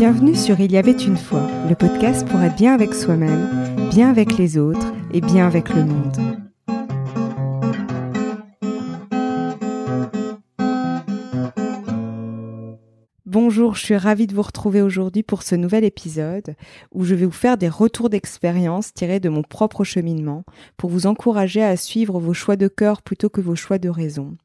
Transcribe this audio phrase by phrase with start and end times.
[0.00, 3.50] Bienvenue sur Il y avait une fois, le podcast pour être bien avec soi-même,
[3.90, 6.49] bien avec les autres et bien avec le monde.
[13.50, 16.54] Bonjour, je suis ravie de vous retrouver aujourd'hui pour ce nouvel épisode
[16.92, 20.44] où je vais vous faire des retours d'expérience tirés de mon propre cheminement
[20.76, 24.36] pour vous encourager à suivre vos choix de cœur plutôt que vos choix de raison.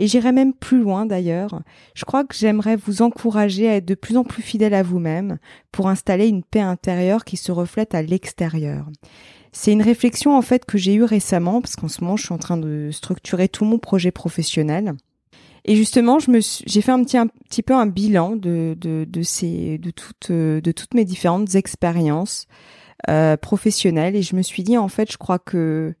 [0.00, 1.62] Et j'irai même plus loin d'ailleurs.
[1.94, 5.38] Je crois que j'aimerais vous encourager à être de plus en plus fidèle à vous-même
[5.70, 8.86] pour installer une paix intérieure qui se reflète à l'extérieur.
[9.52, 12.34] C'est une réflexion en fait que j'ai eue récemment parce qu'en ce moment je suis
[12.34, 14.96] en train de structurer tout mon projet professionnel
[15.68, 19.04] et justement, je me j'ai fait un petit un petit peu un bilan de de
[19.06, 22.46] de ces de toutes de toutes mes différentes expériences
[23.10, 25.94] euh, professionnelles et je me suis dit en fait, je crois que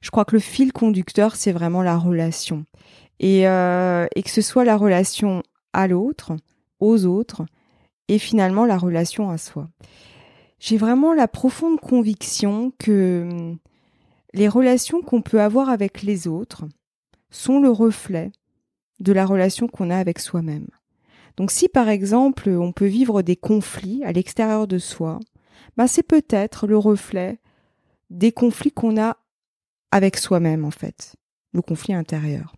[0.00, 2.66] je crois que le fil conducteur c'est vraiment la relation
[3.18, 6.36] et euh, et que ce soit la relation à l'autre,
[6.78, 7.44] aux autres
[8.06, 9.68] et finalement la relation à soi.
[10.60, 13.58] J'ai vraiment la profonde conviction que hum,
[14.34, 16.66] les relations qu'on peut avoir avec les autres
[17.32, 18.30] sont le reflet
[19.00, 20.68] de la relation qu'on a avec soi-même.
[21.36, 25.18] Donc si par exemple on peut vivre des conflits à l'extérieur de soi,
[25.76, 27.40] bah c'est peut-être le reflet
[28.10, 29.16] des conflits qu'on a
[29.90, 31.16] avec soi-même en fait,
[31.52, 32.54] le conflit intérieur.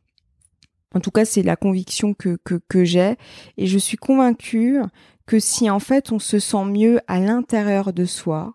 [0.95, 3.17] En tout cas, c'est la conviction que, que, que j'ai
[3.57, 4.81] et je suis convaincue
[5.27, 8.55] que si en fait on se sent mieux à l'intérieur de soi,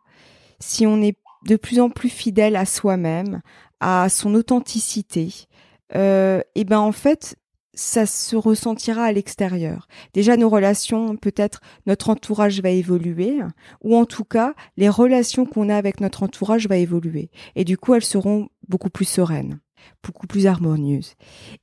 [0.59, 3.41] si on est de plus en plus fidèle à soi-même,
[3.79, 5.47] à son authenticité,
[5.95, 7.37] euh, et ben en fait
[7.77, 9.87] ça se ressentira à l'extérieur.
[10.13, 13.37] Déjà, nos relations, peut-être notre entourage va évoluer,
[13.83, 17.29] ou en tout cas, les relations qu'on a avec notre entourage va évoluer.
[17.55, 19.59] Et du coup, elles seront beaucoup plus sereines,
[20.03, 21.13] beaucoup plus harmonieuses.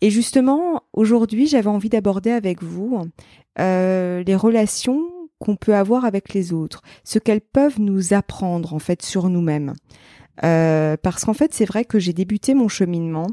[0.00, 3.02] Et justement, aujourd'hui, j'avais envie d'aborder avec vous
[3.58, 5.02] euh, les relations
[5.40, 9.74] qu'on peut avoir avec les autres, ce qu'elles peuvent nous apprendre en fait sur nous-mêmes.
[10.42, 13.27] Euh, parce qu'en fait, c'est vrai que j'ai débuté mon cheminement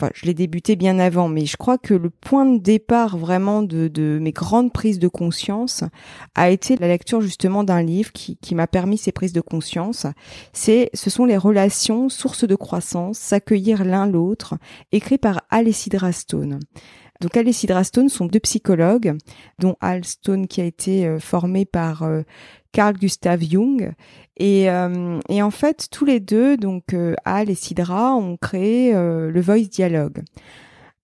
[0.00, 3.62] enfin, je l'ai débuté bien avant, mais je crois que le point de départ vraiment
[3.62, 5.84] de, de mes grandes prises de conscience
[6.34, 10.06] a été la lecture justement d'un livre qui, qui m'a permis ces prises de conscience.
[10.52, 14.54] C'est, ce sont les relations, sources de croissance, s'accueillir l'un l'autre,
[14.92, 16.60] écrit par Alessidra Stone.
[17.20, 19.14] Donc Alessidra Stone sont deux psychologues,
[19.58, 22.22] dont Al Stone qui a été euh, formé par euh,
[22.72, 23.92] Carl Gustav Jung.
[24.36, 28.94] Et, euh, et, en fait, tous les deux, donc euh, Al et Sidra, ont créé
[28.94, 30.22] euh, le Voice Dialogue.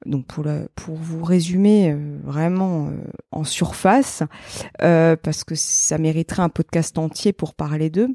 [0.04, 0.44] Donc pour,
[0.77, 2.93] pour vous résumer vraiment
[3.32, 4.22] en surface,
[4.78, 8.10] parce que ça mériterait un podcast entier pour parler d'eux,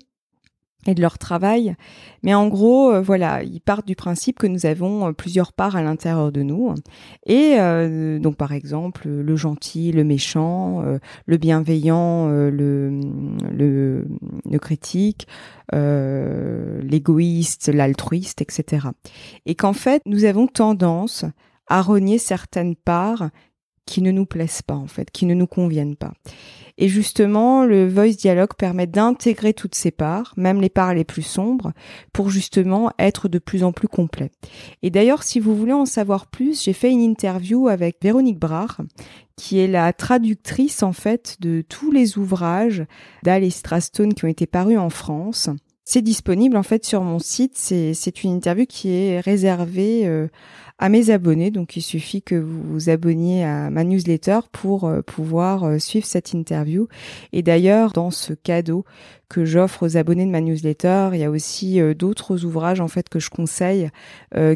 [0.87, 1.75] et de leur travail.
[2.23, 5.75] Mais en gros, euh, voilà, ils partent du principe que nous avons euh, plusieurs parts
[5.75, 6.73] à l'intérieur de nous.
[7.25, 10.83] Et euh, donc, par exemple, le gentil, le méchant,
[11.25, 12.99] le bienveillant, le,
[13.51, 14.07] le,
[14.49, 15.27] le critique,
[15.71, 18.87] l'égoïste, l'altruiste, etc.
[19.45, 21.25] Et qu'en fait, nous avons tendance
[21.67, 23.29] à renier certaines parts
[23.85, 26.13] qui ne nous plaisent pas, en fait, qui ne nous conviennent pas.
[26.77, 31.21] Et justement, le voice dialogue permet d'intégrer toutes ces parts, même les parts les plus
[31.21, 31.73] sombres,
[32.13, 34.31] pour justement être de plus en plus complet.
[34.81, 38.81] Et d'ailleurs, si vous voulez en savoir plus, j'ai fait une interview avec Véronique Brard,
[39.35, 42.83] qui est la traductrice en fait de tous les ouvrages
[43.23, 45.49] d'Al Stone qui ont été parus en France.
[45.93, 47.57] C'est disponible en fait sur mon site.
[47.57, 50.29] C'est une interview qui est réservée euh,
[50.79, 51.51] à mes abonnés.
[51.51, 56.05] Donc il suffit que vous vous abonniez à ma newsletter pour euh, pouvoir euh, suivre
[56.05, 56.87] cette interview.
[57.33, 58.85] Et d'ailleurs, dans ce cadeau
[59.27, 63.07] que j'offre aux abonnés de ma newsletter, il y a aussi d'autres ouvrages en fait
[63.07, 63.89] que je conseille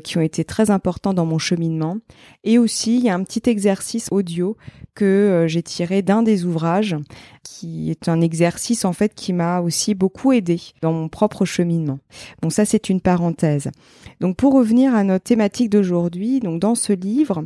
[0.04, 1.96] qui ont été très importants dans mon cheminement.
[2.44, 4.58] Et aussi, il y a un petit exercice audio
[4.94, 6.98] que j'ai tiré d'un des ouvrages
[7.46, 12.00] qui est un exercice en fait qui m'a aussi beaucoup aidé dans mon propre cheminement.
[12.42, 13.72] Bon, ça c'est une parenthèse.
[14.20, 17.44] Donc pour revenir à notre thématique d'aujourd'hui, donc dans ce livre,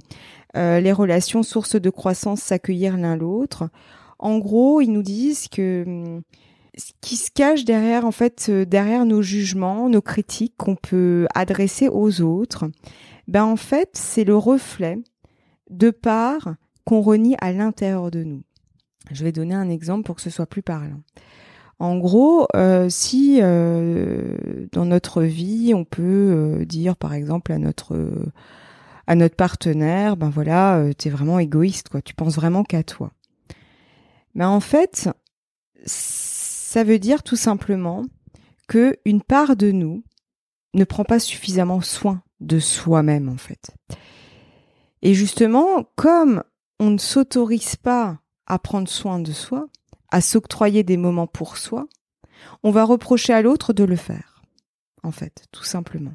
[0.57, 3.69] euh, les relations sources de croissance s'accueillir l'un l'autre.
[4.17, 6.21] En gros, ils nous disent que hum,
[6.77, 11.27] ce qui se cache derrière en fait euh, derrière nos jugements, nos critiques qu'on peut
[11.33, 12.65] adresser aux autres,
[13.27, 14.97] ben en fait, c'est le reflet
[15.69, 18.41] de parts qu'on renie à l'intérieur de nous.
[19.11, 21.01] Je vais donner un exemple pour que ce soit plus parlant.
[21.79, 27.57] En gros, euh, si euh, dans notre vie, on peut euh, dire par exemple à
[27.57, 27.97] notre
[29.07, 32.01] à notre partenaire, ben voilà, tu es vraiment égoïste, quoi.
[32.01, 33.11] Tu penses vraiment qu'à toi.
[34.35, 35.09] Mais en fait,
[35.85, 38.05] ça veut dire tout simplement
[38.67, 40.03] que une part de nous
[40.75, 43.71] ne prend pas suffisamment soin de soi-même, en fait.
[45.01, 46.43] Et justement, comme
[46.79, 49.67] on ne s'autorise pas à prendre soin de soi,
[50.11, 51.87] à s'octroyer des moments pour soi,
[52.63, 54.41] on va reprocher à l'autre de le faire,
[55.03, 56.13] en fait, tout simplement.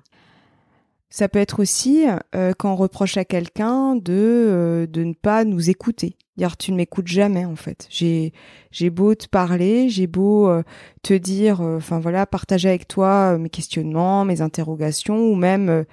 [1.14, 5.44] Ça peut être aussi euh, quand on reproche à quelqu'un de euh, de ne pas
[5.44, 6.17] nous écouter.
[6.37, 7.87] Dire tu ne m'écoutes jamais en fait.
[7.88, 8.32] J'ai
[8.73, 10.64] j'ai beau te parler, j'ai beau euh,
[11.02, 15.85] te dire, enfin voilà, partager avec toi mes questionnements, mes interrogations ou même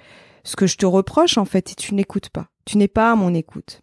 [0.42, 2.48] ce que je te reproche en fait et tu n'écoutes pas.
[2.64, 3.82] Tu n'es pas à mon écoute.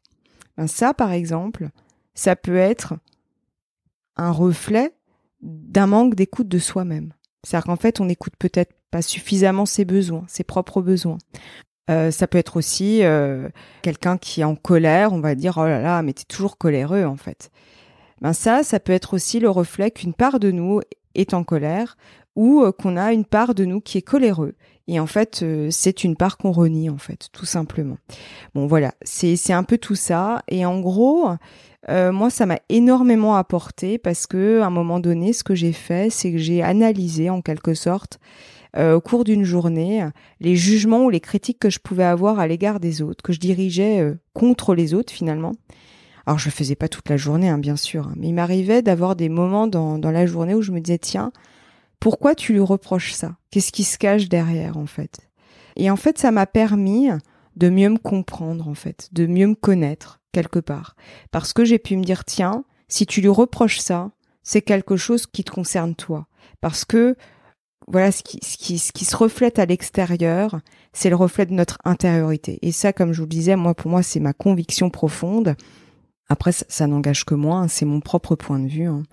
[0.58, 1.70] Ben ça par exemple,
[2.16, 2.96] ça peut être
[4.20, 4.94] un reflet
[5.42, 7.14] d'un manque d'écoute de soi-même.
[7.44, 11.18] C'est-à-dire qu'en fait, on n'écoute peut-être pas suffisamment ses besoins, ses propres besoins.
[11.90, 13.50] Euh, ça peut être aussi euh,
[13.82, 17.06] quelqu'un qui est en colère, on va dire oh là là, mais t'es toujours coléreux
[17.06, 17.50] en fait.
[18.22, 20.82] Ben ça, ça peut être aussi le reflet qu'une part de nous
[21.16, 21.98] est en colère
[22.36, 24.56] ou euh, qu'on a une part de nous qui est coléreux.
[24.92, 27.98] Et en fait, c'est une part qu'on renie en fait, tout simplement.
[28.56, 30.42] Bon voilà, c'est un peu tout ça.
[30.48, 31.30] Et en gros,
[31.88, 36.10] moi, ça m'a énormément apporté parce que à un moment donné, ce que j'ai fait,
[36.10, 38.20] c'est que j'ai analysé en quelque sorte
[38.78, 40.08] euh, au cours d'une journée
[40.40, 43.40] les jugements ou les critiques que je pouvais avoir à l'égard des autres, que je
[43.40, 45.54] dirigeais euh, contre les autres finalement.
[46.28, 49.16] Alors je faisais pas toute la journée, hein, bien sûr, hein, mais il m'arrivait d'avoir
[49.16, 51.32] des moments dans, dans la journée où je me disais tiens,
[52.00, 53.36] pourquoi tu lui reproches ça?
[53.52, 55.30] Qu'est-ce qui se cache derrière en fait?
[55.76, 57.10] Et en fait, ça m'a permis
[57.56, 60.96] de mieux me comprendre en fait, de mieux me connaître quelque part,
[61.32, 64.12] parce que j'ai pu me dire tiens, si tu lui reproches ça,
[64.44, 66.28] c'est quelque chose qui te concerne toi,
[66.62, 67.16] parce que
[67.88, 70.60] voilà ce qui, ce qui, ce qui se reflète à l'extérieur,
[70.94, 72.60] c'est le reflet de notre intériorité.
[72.62, 75.56] Et ça, comme je vous le disais, moi, pour moi, c'est ma conviction profonde.
[76.30, 78.86] Après, ça, n'engage que moi, hein, c'est mon propre point de vue.
[78.86, 79.04] Hein.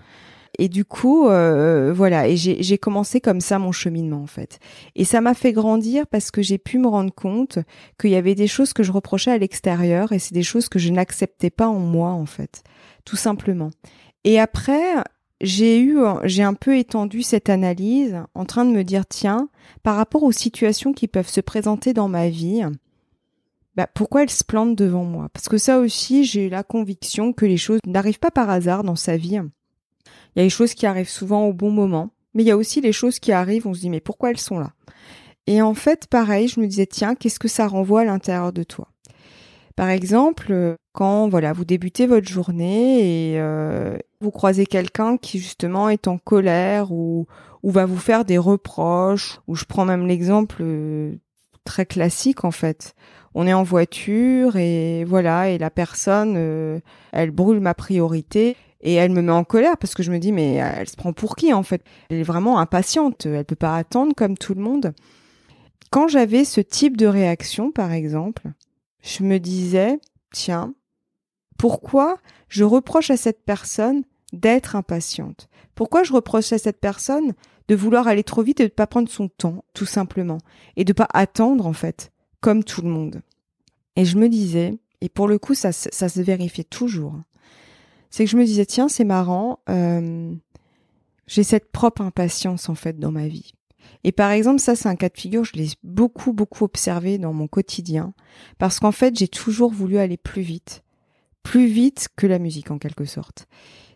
[0.59, 4.59] Et du coup, euh, voilà, et j'ai commencé comme ça mon cheminement en fait.
[4.95, 7.59] Et ça m'a fait grandir parce que j'ai pu me rendre compte
[7.99, 10.79] qu'il y avait des choses que je reprochais à l'extérieur et c'est des choses que
[10.79, 12.63] je n'acceptais pas en moi en fait,
[13.05, 13.69] tout simplement.
[14.23, 14.81] Et après,
[15.41, 19.49] j'ai eu, j'ai un peu étendu cette analyse en train de me dire, tiens,
[19.83, 22.63] par rapport aux situations qui peuvent se présenter dans ma vie,
[23.75, 25.29] bah, pourquoi elles se plantent devant moi?
[25.31, 28.95] Parce que ça aussi, j'ai la conviction que les choses n'arrivent pas par hasard dans
[28.95, 29.39] sa vie.
[30.37, 32.57] Il y a les choses qui arrivent souvent au bon moment, mais il y a
[32.57, 34.69] aussi les choses qui arrivent, on se dit, mais pourquoi elles sont là?
[35.47, 38.61] Et en fait, pareil, je me disais, tiens, qu'est-ce que ça renvoie à l'intérieur de
[38.61, 38.89] toi?
[39.75, 45.89] Par exemple, quand voilà, vous débutez votre journée et euh, vous croisez quelqu'un qui justement
[45.89, 47.25] est en colère ou,
[47.63, 51.15] ou va vous faire des reproches, ou je prends même l'exemple euh,
[51.63, 52.93] très classique en fait.
[53.33, 56.79] On est en voiture et voilà, et la personne, euh,
[57.11, 60.31] elle brûle ma priorité et elle me met en colère parce que je me dis
[60.31, 61.83] mais elle se prend pour qui en fait?
[62.09, 64.93] Elle est vraiment impatiente, elle peut pas attendre comme tout le monde.
[65.89, 68.51] Quand j'avais ce type de réaction par exemple,
[69.01, 69.99] je me disais,
[70.31, 70.73] tiens,
[71.57, 72.17] pourquoi
[72.49, 74.03] je reproche à cette personne
[74.33, 75.47] d'être impatiente?
[75.75, 77.33] Pourquoi je reproche à cette personne
[77.67, 80.39] de vouloir aller trop vite et de ne pas prendre son temps, tout simplement,
[80.75, 83.21] et de pas attendre, en fait, comme tout le monde?
[83.95, 87.15] Et je me disais, et pour le coup, ça, ça se vérifiait toujours,
[88.17, 90.33] c'est que je me disais, tiens, c'est marrant, euh,
[91.27, 93.51] j'ai cette propre impatience, en fait, dans ma vie.
[94.03, 97.31] Et par exemple, ça, c'est un cas de figure, je l'ai beaucoup, beaucoup observé dans
[97.31, 98.15] mon quotidien,
[98.57, 100.83] parce qu'en fait, j'ai toujours voulu aller plus vite,
[101.43, 103.45] plus vite que la musique, en quelque sorte.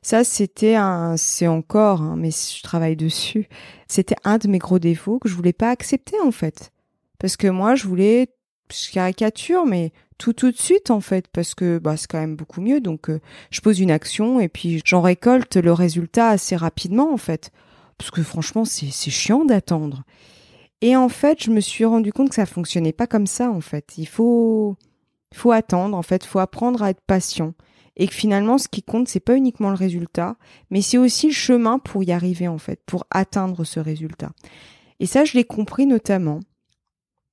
[0.04, 3.50] Ça, c'était un, c'est encore, hein, mais je travaille dessus.
[3.88, 6.72] C'était un de mes gros défauts que je voulais pas accepter, en fait.
[7.18, 8.28] Parce que moi, je voulais,
[8.72, 12.36] je caricature, mais tout tout de suite, en fait, parce que, bah, c'est quand même
[12.36, 12.80] beaucoup mieux.
[12.80, 17.18] Donc, euh, je pose une action et puis j'en récolte le résultat assez rapidement, en
[17.18, 17.52] fait
[18.02, 20.04] parce que franchement, c'est chiant d'attendre.
[20.82, 23.62] Et en fait, je me suis rendu compte que ça fonctionnait pas comme ça, en
[23.62, 23.94] fait.
[24.00, 24.76] Il faut,
[25.36, 27.54] faut attendre, en fait, faut apprendre à être patient.
[27.98, 30.36] Et que finalement, ce qui compte, c'est pas uniquement le résultat,
[30.72, 34.32] mais c'est aussi le chemin pour y arriver, en fait, pour atteindre ce résultat.
[35.00, 36.40] Et ça, je l'ai compris notamment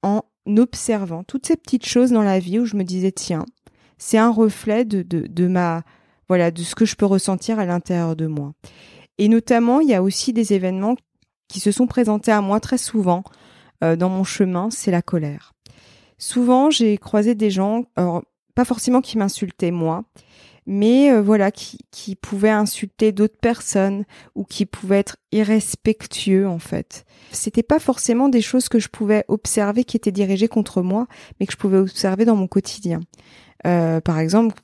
[0.03, 0.23] en
[0.57, 3.45] observant toutes ces petites choses dans la vie où je me disais, tiens,
[3.99, 5.83] c'est un reflet de, de, ma,
[6.29, 8.53] voilà, de ce que je peux ressentir à l'intérieur de moi.
[9.19, 10.97] Et notamment, il y a aussi des événements
[11.49, 13.25] qui se sont présentés à moi très souvent
[13.83, 15.53] euh, dans mon chemin, c'est la colère.
[16.19, 17.85] Souvent, j'ai croisé des gens,
[18.55, 20.05] pas forcément qui m'insultaient moi,
[20.69, 26.59] mais euh, voilà, qui, qui pouvaient insulter d'autres personnes ou qui pouvaient être irrespectueux en
[26.61, 27.05] fait.
[27.33, 31.09] C'était pas forcément des choses que je pouvais observer qui étaient dirigées contre moi,
[31.41, 33.01] mais que je pouvais observer dans mon quotidien.
[33.67, 34.55] Euh, par exemple,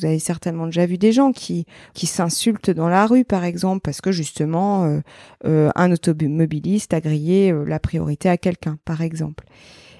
[0.00, 3.80] vous avez certainement déjà vu des gens qui qui s'insultent dans la rue, par exemple,
[3.82, 5.00] parce que justement euh,
[5.44, 9.44] euh, un automobiliste a grillé euh, la priorité à quelqu'un, par exemple.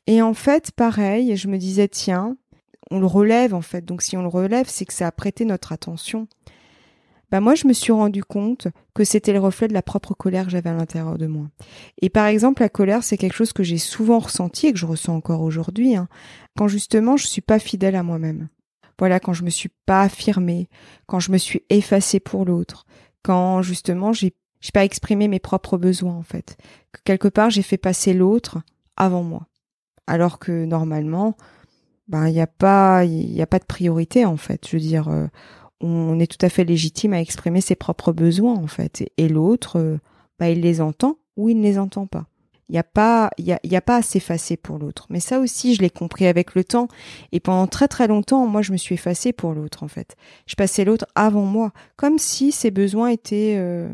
[0.07, 2.37] Et en fait, pareil, je me disais tiens,
[2.91, 3.85] on le relève en fait.
[3.85, 6.29] Donc si on le relève, c'est que ça a prêté notre attention.
[7.31, 10.45] bah moi je me suis rendu compte que c'était le reflet de la propre colère
[10.45, 11.49] que j'avais à l'intérieur de moi.
[12.03, 14.87] Et par exemple, la colère, c'est quelque chose que j'ai souvent ressenti et que je
[14.87, 16.09] ressens encore aujourd'hui, hein,
[16.59, 18.49] quand justement je suis pas fidèle à moi-même.
[18.99, 20.69] Voilà, quand je me suis pas affirmée,
[21.07, 22.87] quand je me suis effacée pour l'autre,
[23.23, 26.59] quand justement j'ai j'ai pas exprimé mes propres besoins en fait,
[26.93, 28.59] que quelque part j'ai fait passer l'autre
[28.97, 29.47] avant moi,
[30.07, 31.37] alors que normalement,
[32.11, 34.67] ben il y a pas il y a pas de priorité en fait.
[34.69, 35.29] Je veux dire, euh,
[35.81, 39.79] on est tout à fait légitime à exprimer ses propres besoins en fait, et, l'autre,
[39.79, 39.99] euh,
[40.39, 42.27] bah, il les entend ou il ne les entend pas.
[42.69, 45.07] Il n'y a pas, il y a, y a pas à s'effacer pour l'autre.
[45.11, 46.87] Mais ça aussi, je l'ai compris avec le temps.
[47.33, 50.15] Et pendant très très longtemps, moi, je me suis effacée pour l'autre en fait.
[50.47, 53.89] Je passais l'autre avant moi, comme si ses besoins étaient, euh,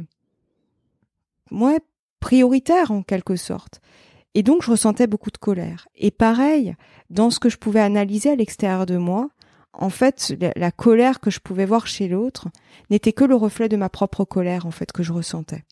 [2.21, 3.81] prioritaires en quelque sorte.
[4.37, 5.89] Et donc, je ressentais beaucoup de colère.
[5.95, 6.75] Et pareil,
[7.09, 9.31] dans ce que je pouvais analyser à l'extérieur de moi,
[9.73, 12.49] en fait, la, colère que je pouvais voir chez l'autre
[12.91, 15.65] n'était que le reflet de ma propre colère, en fait, que je ressentais.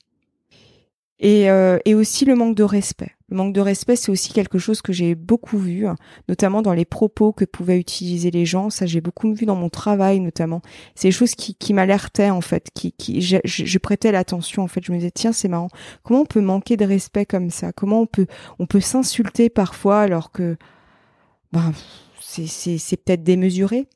[1.19, 3.14] Et, euh, et aussi le manque de respect.
[3.31, 5.97] Le manque de respect, c'est aussi quelque chose que j'ai beaucoup vu, hein,
[6.29, 8.69] notamment dans les propos que pouvaient utiliser les gens.
[8.69, 10.61] Ça, j'ai beaucoup vu dans mon travail, notamment.
[10.95, 14.63] C'est des choses qui, qui m'alertaient, en fait, qui, qui je, prêtais l'attention.
[14.63, 15.69] En fait, je me disais, tiens, c'est marrant.
[16.03, 17.73] Comment on peut manquer de respect comme ça?
[17.73, 18.27] Comment on peut,
[18.59, 20.59] on peut s'insulter parfois alors que,
[21.53, 21.73] ben,
[22.21, 23.89] c'est peut-être démesuré?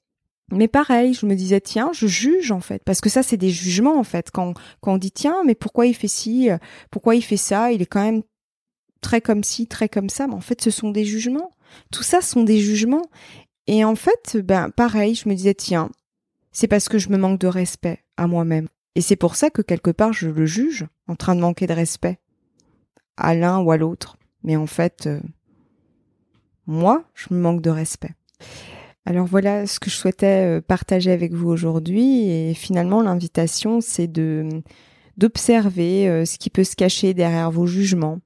[0.51, 3.51] Mais pareil, je me disais tiens, je juge en fait, parce que ça c'est des
[3.51, 4.31] jugements en fait.
[4.31, 6.49] Quand quand on dit tiens, mais pourquoi il fait ci,
[6.91, 8.23] pourquoi il fait ça, il est quand même
[9.00, 10.26] très comme ci, très comme ça.
[10.26, 11.50] Mais en fait, ce sont des jugements.
[11.93, 13.07] Tout ça sont des jugements.
[13.67, 15.90] Et en fait, ben pareil, je me disais tiens,
[16.52, 18.69] c'est parce que je me manque de respect à moi-même.
[18.95, 21.75] Et c'est pour ça que quelque part je le juge en train de manquer de
[21.75, 22.19] respect
[23.17, 24.17] à l'un ou à l'autre.
[24.43, 25.21] Mais en fait, euh,
[26.67, 28.14] moi, je me manque de respect.
[29.05, 34.07] Alors voilà ce que je souhaitais euh, partager avec vous aujourd'hui et finalement l'invitation c'est
[34.07, 34.47] de
[35.17, 38.21] d'observer euh, ce qui peut se cacher derrière vos jugements,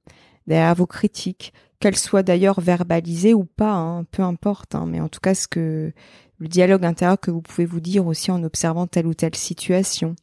[0.47, 5.09] derrière vos critiques, qu'elles soient d'ailleurs verbalisées ou pas, hein, peu importe, hein, mais en
[5.09, 5.91] tout cas ce que
[6.39, 10.15] le dialogue intérieur que vous pouvez vous dire aussi en observant telle ou telle situation.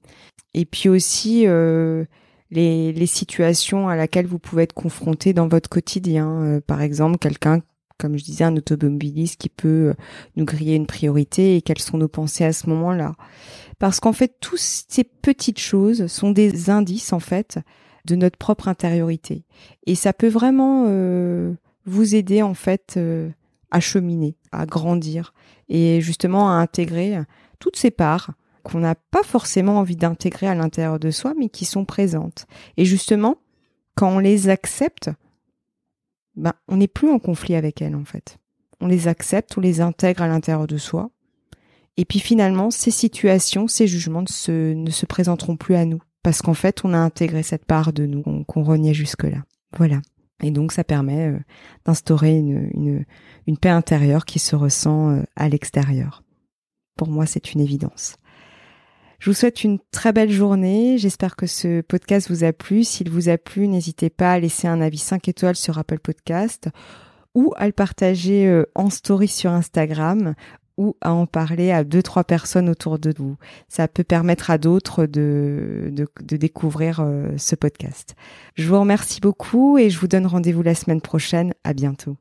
[0.55, 2.05] Et puis aussi euh,
[2.51, 6.61] les, les, situations à laquelle vous pouvez être confronté dans votre quotidien.
[6.67, 7.63] par exemple, quelqu'un
[8.01, 9.95] comme je disais, un automobiliste qui peut euh,
[10.37, 13.15] nous griller une priorité et quelles sont nos pensées à ce moment-là.
[13.79, 17.59] Parce qu'en fait, toutes ces petites choses sont des indices, en fait,
[18.07, 19.45] de notre propre intériorité.
[19.87, 21.53] Et ça peut vraiment euh,
[21.87, 23.31] vous aider, en fait, euh,
[23.71, 25.35] à cheminer, à grandir
[25.69, 27.19] et justement à intégrer
[27.61, 31.65] toutes ces parts qu'on n'a pas forcément envie d'intégrer à l'intérieur de soi, mais qui
[31.65, 32.47] sont présentes.
[32.77, 33.37] Et justement,
[33.95, 35.11] quand on les accepte,
[36.37, 38.39] ben, on n'est plus en conflit avec elles en fait.
[38.81, 41.11] On les accepte, on les intègre à l'intérieur de soi.
[41.97, 46.03] Et puis finalement, ces situations, ces jugements ne se, ne se présenteront plus à nous.
[46.23, 49.45] Parce qu'en fait, on a intégré cette part de nous qu'on reniait jusque-là.
[49.77, 50.01] Voilà.
[50.43, 51.39] Et donc, ça permet euh,
[51.85, 53.05] d'instaurer une,
[53.61, 56.23] paix intérieure qui se ressent euh, à l'extérieur.
[56.97, 58.17] Pour moi, c'est une évidence.
[59.19, 60.97] Je vous souhaite une très belle journée.
[60.97, 62.85] J'espère que ce podcast vous a plu.
[62.85, 66.71] S'il vous a plu, n'hésitez pas à laisser un avis 5 étoiles sur Apple Podcast
[67.35, 70.35] ou à le partager euh, en story sur Instagram
[70.77, 73.37] ou à en parler à deux trois personnes autour de vous.
[73.69, 78.15] Ça peut permettre à d'autres de, de, découvrir euh, ce podcast.
[78.55, 81.55] Je vous remercie beaucoup et je vous donne rendez-vous la semaine prochaine.
[81.65, 82.17] À bientôt.